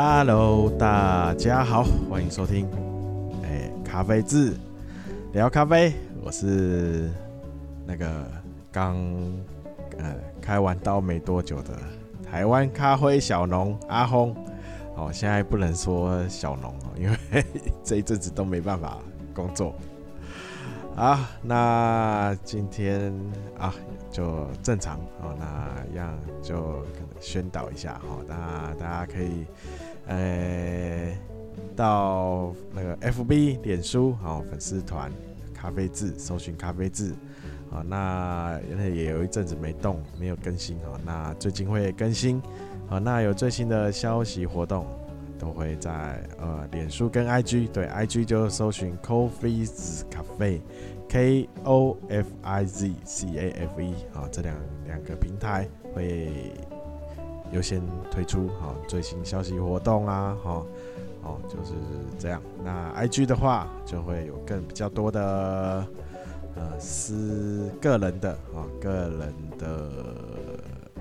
[0.00, 2.68] Hello，大家好，欢迎收听，
[3.42, 4.54] 哎，咖啡志
[5.32, 5.92] 聊咖啡，
[6.22, 7.10] 我是
[7.84, 8.24] 那个
[8.70, 8.96] 刚
[9.98, 11.76] 呃开完刀没多久的
[12.22, 14.32] 台湾咖啡小农阿轰。
[14.94, 17.44] 哦，现在不能说小农哦，因为
[17.82, 18.98] 这一阵子都没办法
[19.34, 19.74] 工作。
[20.94, 23.12] 啊，那今天
[23.56, 23.74] 啊
[24.10, 29.46] 就正常哦，那一样就可能宣导一下哈，那大家可以
[30.08, 31.16] 呃
[31.76, 35.12] 到那个 FB 脸书哦粉丝团
[35.54, 37.12] 咖啡志搜寻咖啡志
[37.70, 42.42] 啊，那因为也有一阵子没动没有更新哦，那最近会更新。
[42.88, 44.86] 好，那有最新的消息活动，
[45.38, 56.32] 都会在呃脸书跟 IG，对 IG 就搜寻 Coffeez Cafe，K O F I Z C A F E 啊，这两两个平台会
[57.52, 60.66] 优先推出好最新消息活动啊，好
[61.22, 61.72] 哦就是
[62.18, 62.40] 这样。
[62.64, 65.86] 那 IG 的话就会有更比较多的
[66.54, 69.90] 呃私个人的啊个人的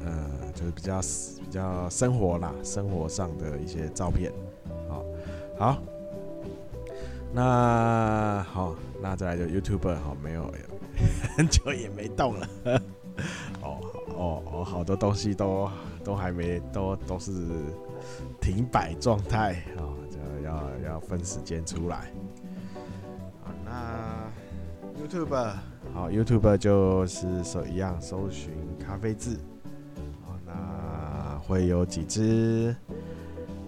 [0.04, 1.00] 呃就是比较。
[1.48, 4.34] 比较生活啦，生活上的一些照片，
[4.90, 5.06] 好，
[5.58, 5.78] 好，
[7.34, 10.54] 那好，那再来就 YouTuber 好，没有
[11.38, 12.48] 很久也没动了，
[13.64, 13.80] 哦
[14.18, 15.70] 哦哦，好多东西都
[16.04, 17.32] 都还没都都是
[18.42, 22.12] 停摆状态啊，就要要分时间出来，
[23.44, 24.30] 好，那
[25.00, 25.54] YouTube
[25.94, 29.38] 好，YouTube 就是搜一样搜寻咖啡志。
[31.48, 32.76] 会有几支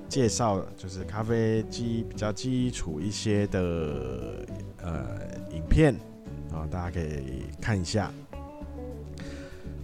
[0.09, 4.45] 介绍，就是咖啡机比较基础一些的
[4.83, 5.05] 呃
[5.51, 5.95] 影片
[6.51, 8.11] 啊，大家可以看一下。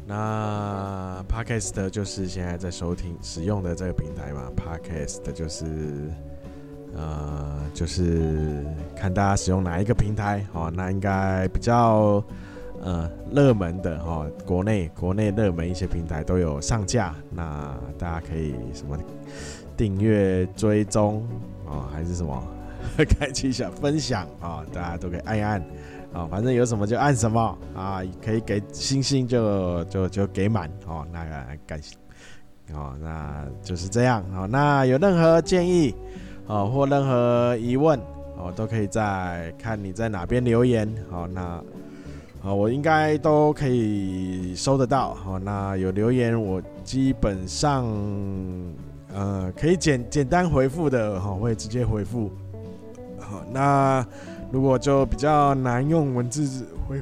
[0.08, 5.66] 那 Podcast 就是现在在收听使用的这个平台嘛，Podcast 就是
[6.96, 8.66] 呃就是
[8.96, 12.24] 看大家使用哪一个平台哦，那应该比较。
[12.84, 18.96] 呃，热门的哈，国内国内热门一些平台都有上架，那大家可以什么
[19.76, 21.26] 订阅追踪
[21.68, 22.44] 啊，还是什么
[23.18, 25.64] 开启一下分享啊，大家都可以按一按
[26.16, 31.96] 啊，反正有什么就按什么啊，可以给星星就就就给满哦，那个感谢
[32.74, 35.94] 哦，那就是这样哦，那有任何建议
[36.48, 38.00] 哦或任何疑问
[38.38, 41.62] 哦，都可以在看你在哪边留言好，那。
[42.44, 45.16] 啊，我应该都可以收得到。
[45.16, 47.88] 好，那有留言，我基本上
[49.12, 52.32] 呃可以简简单回复的，哈，会直接回复。
[53.20, 54.06] 好，那
[54.52, 57.02] 如果就比较难用文字回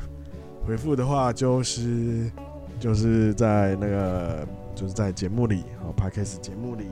[0.66, 2.32] 回复的话，就是
[2.80, 6.86] 就是在那个就是在节目里，好，Podcast 节目里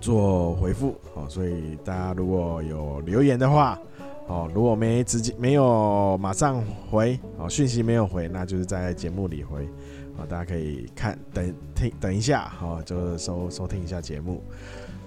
[0.00, 0.94] 做回复。
[1.14, 3.78] 好，所以大家如果有留言的话。
[4.26, 9.68] 哦，如果没直接没有马上回，哦，讯息没有回，那就是在节目里回，
[10.16, 14.42] 啊，大家可以看等听等一下，好，就收收听一下节目。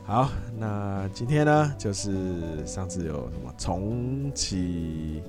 [0.07, 5.22] 好，那今天呢，就是上次有什么重启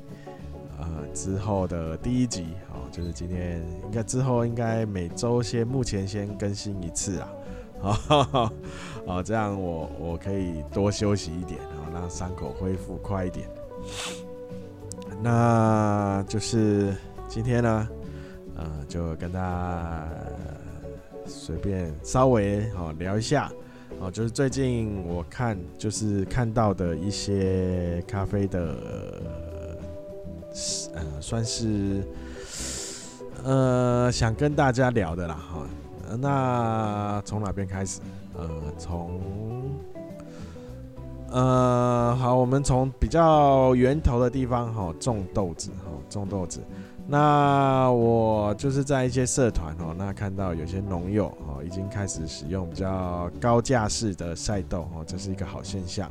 [0.78, 7.28] 呃之后的第一集，哦，就是今天应该之后应该每周先目前先更新一次啊，
[7.80, 8.52] 好，
[9.04, 13.48] 哦，这样我我可以多休息一点，然后让伤口恢复快一点。
[15.20, 16.94] 那就是
[17.26, 17.88] 今天呢，
[18.54, 20.08] 呃，就跟大家
[21.26, 23.50] 随便稍微好聊一下，
[24.00, 28.76] 哦，就是最近我看就是看到的一些咖啡的，
[30.94, 32.02] 呃，算是
[33.44, 35.66] 呃想跟大家聊的啦，哈，
[36.18, 38.00] 那从哪边开始？
[38.36, 38.48] 呃，
[38.78, 39.20] 从。
[41.30, 46.60] 呃，好，我们从比较源头的地方哈，种豆子哈，种豆子。
[47.06, 56.10] 那我就是在一些社团哦，那看到有些农友哦，已经开始使用比较高架式的晒豆哦，这是一个好现象。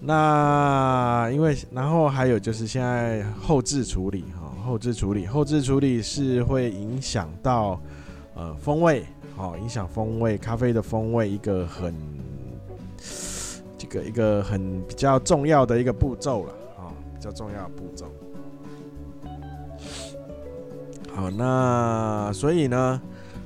[0.00, 7.80] 那因为然后还有就是现在后置处理哈，后置处理，后置处理是会影响到
[8.34, 9.04] 呃风味，
[9.36, 11.94] 好，影响风味，咖啡的风味一个很。
[13.78, 18.06] 这个一个很比较重要的一个步骤了啊，比较重要的步骤。
[21.14, 23.00] 好，那所以呢，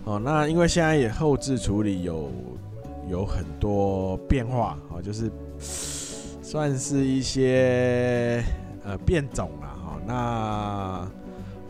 [0.04, 2.28] 哦，那因为现在也后置处理有
[3.08, 5.30] 有很多变化啊，就是
[5.60, 8.42] 算是一些
[8.84, 10.00] 呃变种了哈。
[10.04, 11.08] 那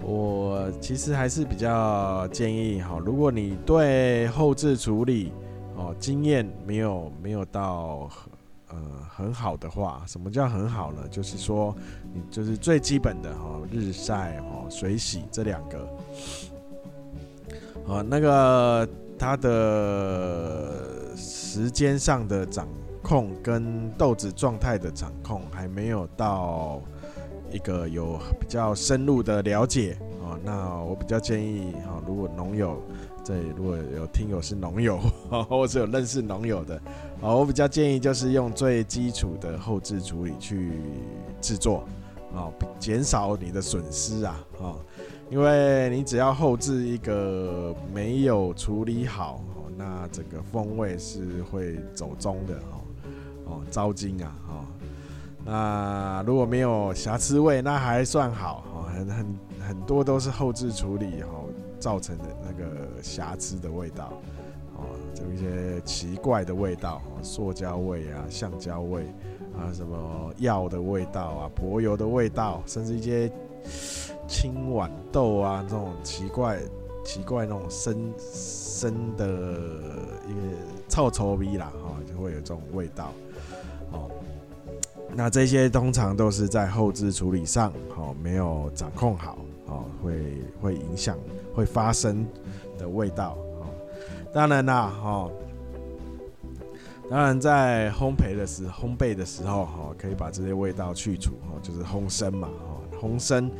[0.03, 5.35] 我其实还是比较建议哈，如果你对后置处理
[5.77, 8.09] 哦，经验没有没有到
[8.71, 8.77] 呃
[9.09, 11.07] 很好的话，什么叫很好呢？
[11.11, 11.75] 就是说
[12.15, 15.79] 你就是最基本的哈，日晒哦，水洗这两个，
[17.87, 18.89] 啊，那个
[19.19, 22.69] 它的时间上的掌
[23.03, 26.81] 控跟豆子状态的掌控还没有到
[27.51, 32.81] 一个有比较深入的了解啊，那我比较建议哈，如果农友。
[33.23, 34.99] 对，如果有听友是农友，
[35.49, 36.75] 或者有认识农友的，
[37.23, 40.73] 啊，我比较建议就是用最基础的后置处理去
[41.41, 41.85] 制作，
[42.35, 44.75] 啊，减少你的损失啊，啊，
[45.31, 49.41] 因为你只要后置一个没有处理好，
[49.77, 52.81] 那整个风味是会走中的，哦，
[53.47, 54.65] 哦，糟精啊，哦，
[55.44, 59.38] 那如果没有瑕疵味，那还算好，哦，很很
[59.69, 61.29] 很多都是后置处理，哈。
[61.81, 64.12] 造成的那个瑕疵的味道，
[65.17, 69.03] 有，一些奇怪的味道，塑胶味啊，橡胶味
[69.57, 73.31] 啊，什么药的味道啊，柏油的味道，甚至一些
[74.29, 76.59] 青豌豆啊，这种奇怪、
[77.05, 79.27] 奇怪那种生生的
[80.29, 80.57] 一个
[80.89, 83.12] 臭臭味啦，哈，就会有这种味道，
[83.93, 84.11] 哦，
[85.15, 91.19] 那这些通常都是在后置处理上，哦，没有掌控好，哦，会会影响。
[91.53, 92.25] 会发生
[92.79, 93.37] 的味道，
[94.32, 95.29] 当然啦，哈，
[97.11, 103.50] 当然在烘焙的时，烘焙的时候，哈，可以把这些味道去除，哈，就是烘生嘛，哈，烘生，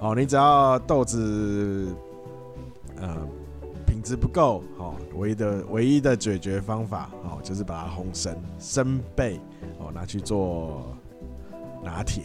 [0.00, 1.88] 哦，你只要豆子，
[2.96, 3.16] 呃，
[3.86, 9.38] 品质不够，哈，唯一的唯一的解决方法，哦，就是把它烘生，生焙，
[9.78, 10.94] 哦，拿去做
[11.82, 12.24] 拿铁，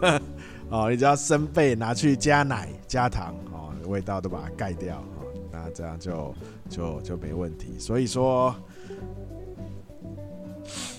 [0.68, 3.34] 哦，你只要生焙拿去加奶加糖。
[3.52, 6.32] 哦味道都把它盖掉，哦，那这样就
[6.72, 7.78] 就就没问题。
[7.78, 8.54] 所以说，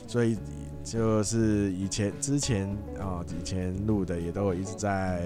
[0.07, 0.37] 所以
[0.83, 5.23] 就是以前之前啊，以前录的也都一直在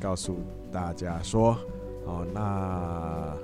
[0.00, 0.38] 告诉
[0.70, 1.56] 大家说，
[2.06, 3.36] 哦，那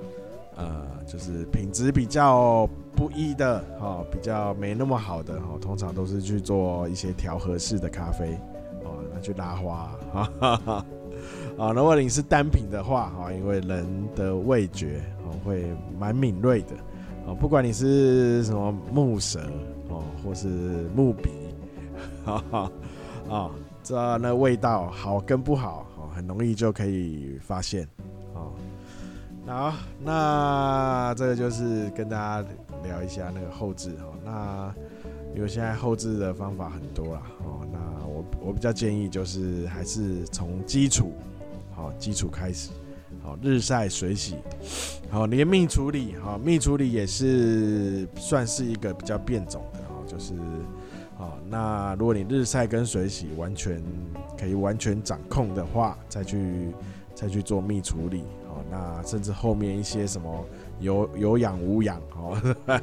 [0.55, 2.65] 呃，就是品质比较
[2.95, 8.39] 不一的，哈，比较没那么好的，哈，通常都是去做一些调和式的咖啡，
[8.85, 10.85] 哦，那去拉花，哈哈哈。
[11.57, 13.85] 啊，如果你是单品的话，哈，因为人
[14.15, 15.01] 的味觉
[15.45, 16.75] 会蛮敏锐的，
[17.27, 19.39] 啊，不管你是什么木舌
[19.89, 20.47] 哦，或是
[20.95, 21.29] 木鼻，
[22.25, 22.71] 哈哈，
[23.29, 23.51] 啊，
[23.83, 27.87] 这那味道好跟不好，哦，很容易就可以发现，
[28.33, 28.51] 哦，
[29.45, 32.47] 好，那这个就是跟大家
[32.83, 34.75] 聊一下那个后置，哈，那
[35.35, 41.13] 因为现在后置的方法很多啦，哦，那我我比较建议就是还是从基础。
[41.77, 42.69] 好，基础开始，
[43.25, 44.35] 好，日晒水洗，
[45.09, 50.35] 好，连蜜处理，好，蜜处理也是算是一个比较变种的，哈，就是，
[51.17, 53.81] 好，那如果你日晒跟水洗完全
[54.37, 56.67] 可以完全掌控的话，再去
[57.15, 60.45] 再去做蜜处理，好，那甚至后面一些什么
[60.79, 62.37] 有有氧无氧，好，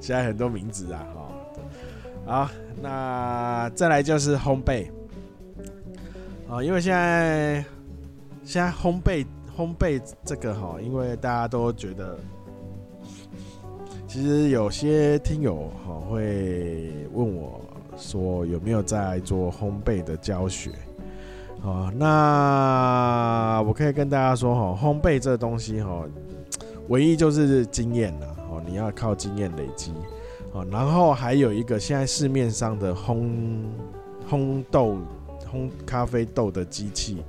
[0.00, 1.32] 现在很多名字啊，好，
[2.26, 2.50] 好，
[2.82, 4.90] 那再来就是烘焙，
[6.50, 7.64] 啊，因为现在。
[8.44, 9.26] 现在烘焙
[9.58, 12.16] 烘焙这个哈，因为大家都觉得，
[14.06, 17.60] 其实有些听友哈会问我
[17.96, 20.70] 说有没有在做烘焙的教学
[21.64, 21.92] 啊？
[21.96, 26.04] 那我可以跟大家说哈，烘焙这东西哈，
[26.86, 29.92] 唯一就是经验了哦，你要靠经验累积
[30.52, 30.64] 哦。
[30.70, 33.64] 然后还有一个，现在市面上的烘
[34.30, 34.98] 烘豆
[35.52, 37.24] 烘咖啡豆的机器。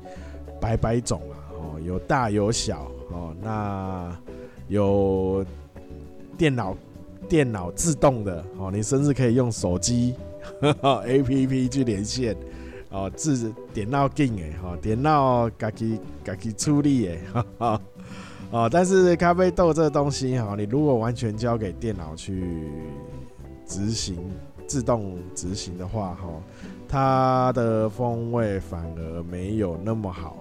[0.62, 1.48] 百百种啊，
[1.86, 4.15] 有大有小哦，那
[4.67, 5.45] 有
[6.38, 6.75] 电脑
[7.27, 10.15] 电脑自动的哦，你甚至可以用手机
[10.62, 12.36] APP 去连线
[12.89, 17.81] 哦，自点到进诶哈，点到自己自己处理诶哈哈
[18.51, 22.67] 哦，但是咖啡豆这个东西哈，你如果完全交给电脑去
[23.65, 24.17] 执行
[24.65, 26.27] 自动执行的话哈，
[26.88, 30.38] 它的风味反而没有那么好。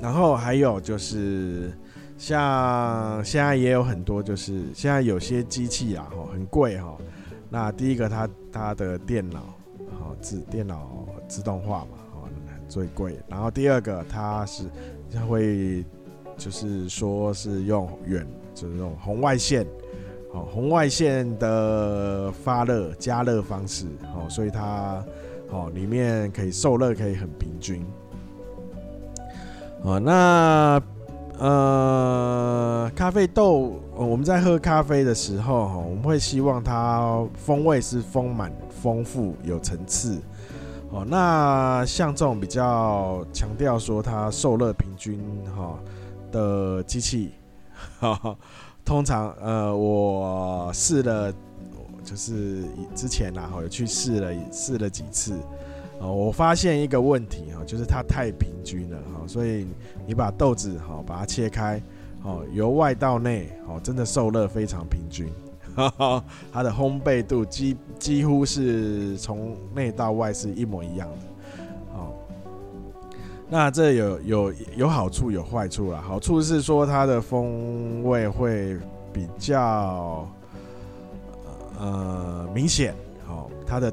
[0.00, 1.72] 然后还有就是，
[2.16, 6.96] 像现在也有很多，就是现在有些机器啊，哈，很贵哈。
[7.50, 9.40] 那第一个它，它的电脑，
[9.98, 12.28] 好自电脑自动化嘛，哈，
[12.68, 13.18] 最贵。
[13.28, 14.64] 然后第二个，它是
[15.12, 15.84] 它会
[16.36, 19.66] 就是说是用远，就是用红外线，
[20.32, 25.04] 好红外线的发热加热方式，好，所以它
[25.48, 27.84] 好里面可以受热可以很平均。
[29.82, 30.82] 哦，那
[31.38, 40.20] 呃，咖啡豆，我们在喝咖啡的时候，哈，我们会希望它风味是丰满、丰富、有层次。
[40.90, 45.20] 哦，那像这种比较强调说它受热平均
[45.54, 45.78] 哈
[46.32, 47.34] 的机器，
[48.84, 51.32] 通常呃，我试了，
[52.02, 52.64] 就是
[52.96, 55.34] 之前然后有去试了试了几次。
[56.00, 59.66] 哦，我发现一个问题哈，就是它太平均了哈，所以
[60.06, 61.82] 你把豆子哈把它切开，
[62.22, 65.26] 哦，由外到内哦，真的受热非常平均，
[66.52, 71.56] 它的烘焙度几几乎是从内到外是一模一样的。
[71.94, 72.14] 哦，
[73.48, 78.78] 那这有有有好处有坏处啦，好处是说它的风味会
[79.12, 80.28] 比较
[81.76, 82.94] 呃明显，
[83.28, 83.92] 哦，它的。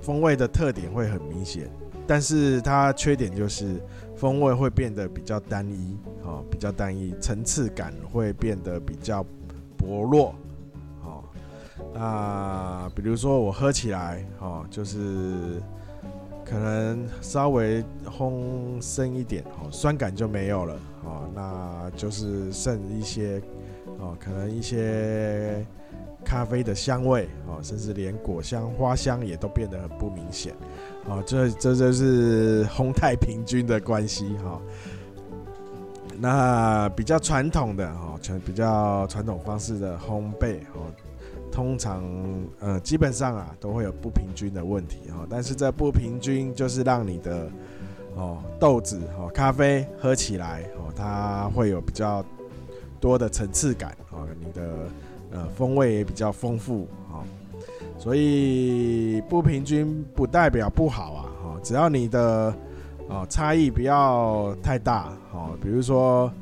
[0.00, 1.68] 风味的特点会很明显，
[2.06, 3.80] 但是它缺点就是
[4.16, 9.24] 风味会变得比较单一，哦，比较单一，层次感会变得比较
[9.76, 10.34] 薄弱，
[11.02, 11.22] 哦，
[11.92, 15.60] 那比如说我喝起来，哦，就是
[16.44, 20.74] 可能稍微烘深一点，哦，酸感就没有了，
[21.04, 23.42] 哦，那就是剩一些，
[23.98, 25.66] 哦，可能一些。
[26.28, 30.54] 咖啡的香味哦，甚至连果香、花香也都变得很不明显
[31.06, 31.24] 哦。
[31.26, 34.60] 这这就是烘太平均的关系哈。
[36.18, 40.92] 那比较传统的哈，传比较传统方式的烘焙哦，
[41.50, 42.04] 通常
[42.60, 45.26] 呃基本上啊都会有不平均的问题哈。
[45.30, 47.50] 但是这不平均就是让你的
[48.16, 52.22] 哦豆子哦咖啡喝起来哦，它会有比较
[53.00, 54.90] 多的层次感哦，你的。
[55.30, 57.20] 呃，风味也比较丰富啊，
[57.98, 62.54] 所以不平均不代表不好啊，哈，只要你的
[63.08, 66.32] 哦差异不要太大，哈，比如说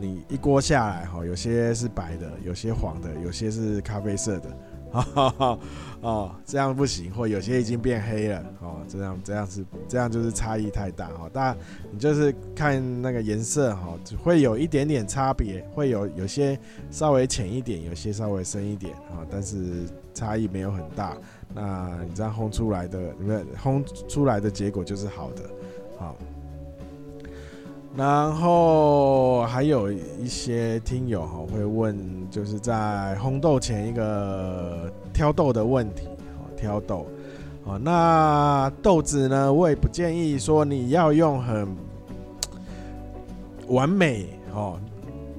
[0.00, 4.48] 你一锅下来，哈，有些是白的，有些黄的，有些是咖啡色的。
[4.92, 5.58] 哦
[6.00, 11.28] 哦，这样不行，或有些已经变黑了哦，这样这样是这样就是差异太大哈。
[11.32, 11.56] 大
[11.90, 16.56] 你就是看那个颜色哈，只会有一点点差别，会有有些
[16.90, 21.16] 稍微浅一点，有些稍微深一点啊，但是差异没有很大。
[21.52, 25.42] 那你这样烘出来的，你们烘出来的结果就是好的，
[25.98, 26.14] 好。
[27.96, 31.96] 然后我还有一些听友哈会问，
[32.28, 36.08] 就是在烘豆前一个挑豆的问题，
[36.56, 37.06] 挑豆
[37.62, 41.68] 哦，那豆子呢，我也不建议说你要用很
[43.68, 44.76] 完美哦，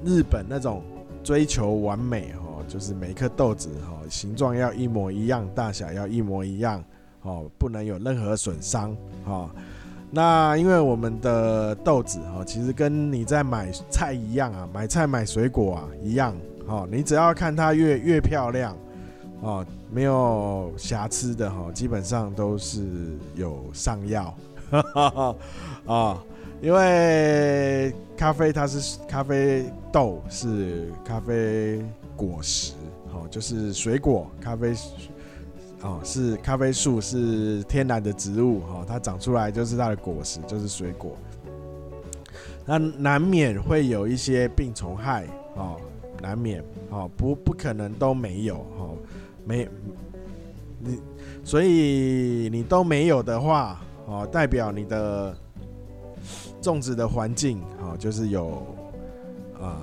[0.02, 0.82] 日本那种
[1.22, 6.82] 追求完美哦，就是每颗豆子哦形状要一模一样，大小要一模一样
[7.20, 9.50] 哦，不能有任何损伤哦。
[10.12, 16.36] 那因为我们的豆子哈，其实跟你在买菜一样啊，买菜买水果啊一样，
[16.66, 18.76] 哦，你只要看它越越漂亮，
[19.40, 22.84] 哦，没有瑕疵的哈，基本上都是
[23.36, 24.34] 有上药，
[24.70, 25.36] 哈哈哈
[25.86, 26.24] 啊，
[26.60, 31.84] 因为咖啡它是咖啡豆是咖啡
[32.16, 32.72] 果实，
[33.12, 34.74] 哦，就是水果咖啡。
[35.82, 41.16] 哦，是咖啡树，是天然的植物，哈，它长出来就是它的果实，就是水果。
[42.66, 45.80] 那难免会有一些病虫害，哦，
[46.20, 48.94] 难免，哦，不不可能都没有，哦，
[49.44, 49.66] 没，
[50.78, 51.00] 你，
[51.42, 55.34] 所以你都没有的话，哦，代表你的
[56.60, 58.62] 种植的环境，哦，就是有，
[59.58, 59.74] 呃，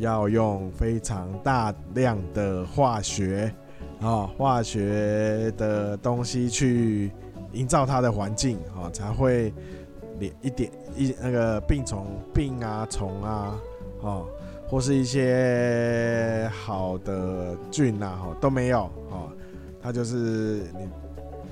[0.00, 3.54] 要用非常大量的化学。
[4.02, 7.12] 啊，化学的东西去
[7.52, 9.54] 营造它的环境，啊，才会
[10.18, 13.56] 连一点一那个病虫、病啊、虫啊，
[14.00, 14.26] 哦，
[14.68, 19.30] 或是一些好的菌啊，哈，都没有，哦，
[19.80, 20.84] 它就是你，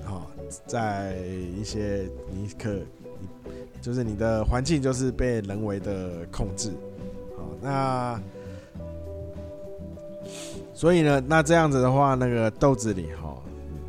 [0.06, 0.22] 哦，
[0.66, 1.14] 在
[1.56, 2.80] 一些你可，
[3.80, 6.70] 就是你的环境就是被人为的控制，
[7.36, 8.20] 好，那。
[10.74, 13.36] 所以呢，那这样子的话，那个豆子里哈，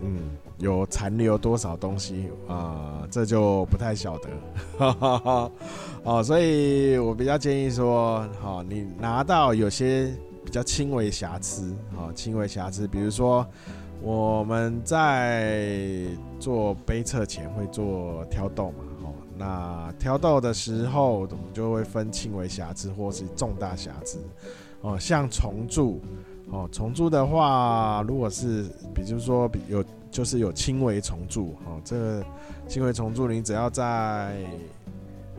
[0.02, 4.30] 嗯，有残留多少东西啊、这就不太晓得，
[4.78, 5.52] 哈哈哈。
[6.04, 10.12] 哦，所以我比较建议说，好，你拿到有些
[10.44, 13.46] 比较轻微瑕疵，好，轻微瑕疵，比如说
[14.02, 16.08] 我们在
[16.40, 24.18] 做杯测前会做挑豆嘛，哦，那挑豆的时候，我们就会分轻微瑕疵或是重大瑕疵，
[24.82, 26.02] 哦，像虫蛀。
[26.54, 32.22] 哦，虫蛀的话，如果是，比如说有，就是有轻微虫蛀，哦，这
[32.68, 34.36] 轻微虫蛀，你只要在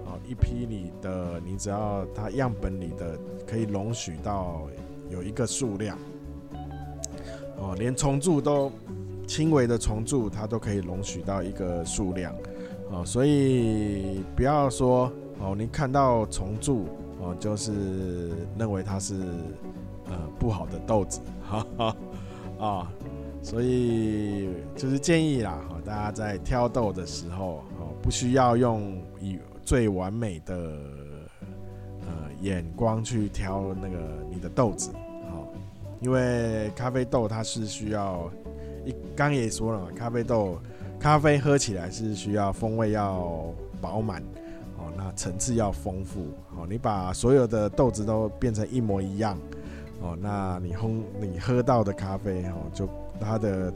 [0.06, 4.62] 哦，一批里的，你只要它样本里的可以容许到
[5.10, 5.98] 有一个数量，
[7.58, 8.72] 哦，连虫蛀都
[9.26, 12.34] 轻微的虫蛀，它都可以容许到一个数量，
[12.90, 16.86] 哦，所以不要说哦，你看到虫蛀
[17.22, 19.14] 哦，就是认为它是
[20.06, 21.96] 呃不好的豆子，哈哈
[22.58, 22.92] 啊，
[23.42, 30.54] 所以就是建议啦，哈，大家在挑豆的时候，哦，不需要用以最完美的
[32.00, 32.08] 呃
[32.40, 33.98] 眼光去挑那个
[34.28, 34.90] 你的豆子，
[35.30, 35.46] 好，
[36.00, 38.28] 因为咖啡豆它是需要
[38.84, 40.58] 一刚也说了嘛，咖啡豆
[40.98, 44.20] 咖啡喝起来是需要风味要饱满，
[44.82, 49.38] 哦，那层次要丰富，哦，你把所有的豆子都变成一模一样，
[50.00, 52.88] 哦，那你烘你喝到的咖啡哦，就
[53.20, 53.72] 它的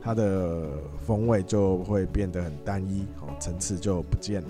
[0.00, 0.68] 它的
[1.04, 4.48] 风味就会变得很单一，哦，层次就不见了。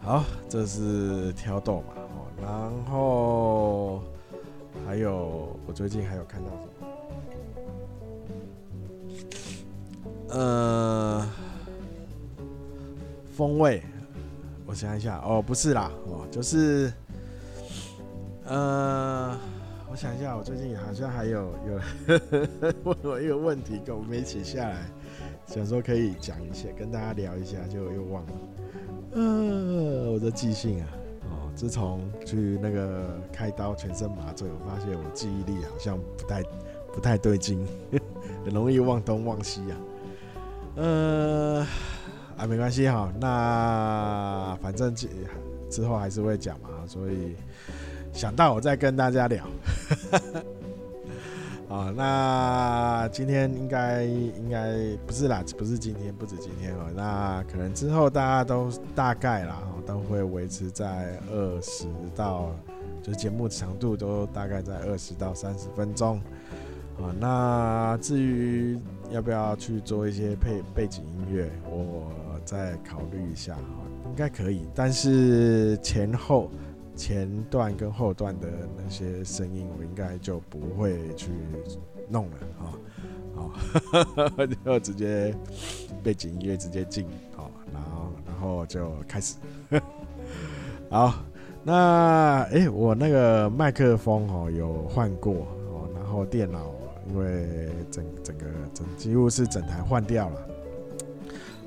[0.00, 4.02] 好，这是挑豆嘛，哦，然后
[4.86, 6.62] 还有我最近还有看到什么？
[10.28, 10.85] 呃，
[13.36, 13.82] 风味，
[14.64, 16.90] 我想一下，哦，不是啦，哦，就是，
[18.46, 19.36] 呃，
[19.90, 21.78] 我想一下，我最近好像还有有
[22.82, 24.86] 问我一个问题，跟我们一起下来，
[25.46, 28.32] 想说可以讲一下，跟大家聊一下，就又忘了。
[29.12, 30.88] 呃，我的记性啊，
[31.24, 36.42] 哦，自从去那个开刀全身麻醉，我发现我记忆力好像不太
[36.90, 37.68] 不太对劲，
[38.46, 39.76] 很容易忘东忘西啊。
[40.76, 41.66] 呃，
[42.36, 45.08] 啊，没关系哈，那反正之
[45.70, 47.34] 之后还是会讲嘛，所以
[48.12, 49.44] 想到我再跟大家聊。
[51.68, 54.72] 啊，那今天应该应该
[55.04, 56.82] 不是啦，不是今天，不止今天哦。
[56.94, 62.54] 那可能之后大家都大概啦，都会维持在二十到，
[63.02, 66.20] 就节目长度都大概在二十到三十分钟。
[66.98, 68.78] 啊，那至于
[69.10, 72.12] 要不要去做一些配背景音乐，我
[72.46, 73.60] 再考虑一下哈，
[74.06, 76.50] 应该可以，但是前后。
[76.98, 81.30] 前段跟后段的那些声音，我应该就不会去
[82.08, 82.72] 弄了哈，
[83.34, 85.34] 好， 就直接
[86.02, 87.06] 背景音乐直接进，
[87.36, 89.36] 好，然后然后就开始，
[90.88, 91.16] 好，
[91.62, 96.72] 那哎、欸，我那个麦克风哦有换过哦，然后电脑
[97.10, 100.48] 因为整整个整几乎是整台换掉了，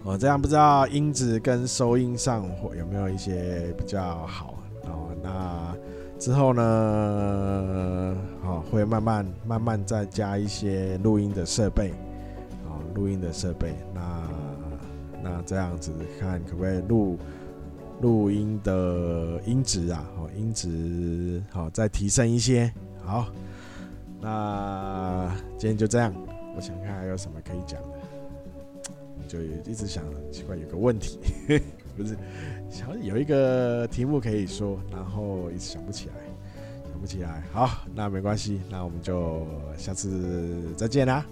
[0.03, 2.43] 哦，这样不知道音质跟收音上
[2.77, 4.55] 有没有一些比较好。
[4.85, 5.75] 哦，那
[6.17, 8.15] 之后呢？
[8.41, 11.91] 好，会慢慢慢慢再加一些录音的设备，
[12.65, 13.75] 啊，录音的设备。
[13.93, 14.29] 那
[15.21, 17.17] 那这样子看可不可以录
[18.01, 20.03] 录音的音质啊？
[20.17, 22.73] 哦，音质好再提升一些。
[23.03, 23.27] 好，
[24.21, 26.13] 那今天就这样。
[26.55, 27.98] 我想看还有什么可以讲的，
[29.27, 31.19] 就一直想奇怪有个问题，
[31.97, 32.17] 不是。
[32.69, 36.13] 想有一个题目可以说，然后一直想不起来，
[36.91, 37.43] 想不起来。
[37.51, 41.25] 好，那没关系，那我们就下次再见啦。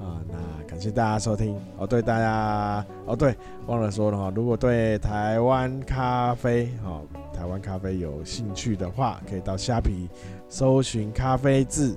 [0.00, 1.56] 啊，那感谢大家收听。
[1.78, 3.34] 哦，对大家，哦对，
[3.66, 7.02] 忘了说了哈，如果对台湾咖啡，哦，
[7.34, 10.08] 台湾咖啡有兴趣的话，可以到虾皮
[10.48, 11.96] 搜寻咖啡字，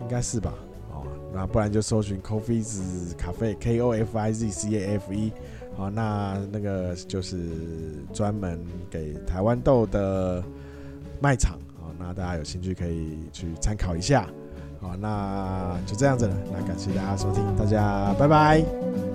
[0.00, 0.52] 应该是吧？
[1.34, 5.32] 那不然就搜寻 Coffeez 咖啡，K O F I Z C A F E。
[5.76, 7.36] 好，那那个就是
[8.12, 10.40] 专门给台湾豆的
[11.20, 14.28] 卖场，好，那大家有兴趣可以去参考一下，
[14.80, 19.13] 好，那就这样子了，那感谢大家收听，大家拜拜。